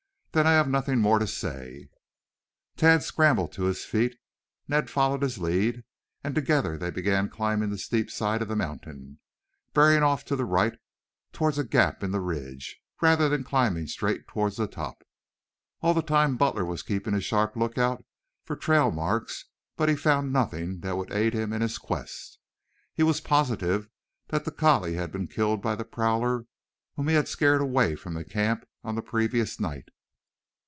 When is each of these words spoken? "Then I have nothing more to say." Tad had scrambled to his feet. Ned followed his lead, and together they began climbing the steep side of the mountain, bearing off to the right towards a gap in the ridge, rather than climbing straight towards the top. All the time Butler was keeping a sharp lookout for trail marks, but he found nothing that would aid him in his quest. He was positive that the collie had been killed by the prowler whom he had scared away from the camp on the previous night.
"Then 0.33 0.47
I 0.47 0.51
have 0.53 0.69
nothing 0.69 0.99
more 0.99 1.19
to 1.19 1.27
say." 1.27 1.89
Tad 2.77 2.89
had 2.89 3.03
scrambled 3.03 3.51
to 3.51 3.63
his 3.63 3.83
feet. 3.83 4.15
Ned 4.65 4.89
followed 4.89 5.23
his 5.23 5.39
lead, 5.39 5.83
and 6.23 6.33
together 6.33 6.77
they 6.77 6.89
began 6.89 7.27
climbing 7.27 7.69
the 7.69 7.77
steep 7.77 8.09
side 8.09 8.41
of 8.41 8.47
the 8.47 8.55
mountain, 8.55 9.19
bearing 9.73 10.03
off 10.03 10.23
to 10.23 10.37
the 10.37 10.45
right 10.45 10.73
towards 11.33 11.57
a 11.57 11.65
gap 11.65 12.01
in 12.01 12.11
the 12.11 12.21
ridge, 12.21 12.79
rather 13.01 13.27
than 13.27 13.43
climbing 13.43 13.87
straight 13.87 14.25
towards 14.25 14.55
the 14.55 14.67
top. 14.67 15.03
All 15.81 15.93
the 15.93 16.01
time 16.01 16.37
Butler 16.37 16.63
was 16.63 16.81
keeping 16.81 17.13
a 17.13 17.19
sharp 17.19 17.57
lookout 17.57 18.05
for 18.45 18.55
trail 18.55 18.89
marks, 18.89 19.47
but 19.75 19.89
he 19.89 19.97
found 19.97 20.31
nothing 20.31 20.79
that 20.79 20.95
would 20.95 21.11
aid 21.11 21.33
him 21.33 21.51
in 21.51 21.59
his 21.59 21.77
quest. 21.77 22.39
He 22.93 23.03
was 23.03 23.19
positive 23.19 23.89
that 24.29 24.45
the 24.45 24.51
collie 24.51 24.93
had 24.95 25.11
been 25.11 25.27
killed 25.27 25.61
by 25.61 25.75
the 25.75 25.83
prowler 25.83 26.45
whom 26.95 27.09
he 27.09 27.15
had 27.15 27.27
scared 27.27 27.59
away 27.59 27.97
from 27.97 28.13
the 28.13 28.23
camp 28.23 28.63
on 28.81 28.95
the 28.95 29.01
previous 29.01 29.59
night. 29.59 29.89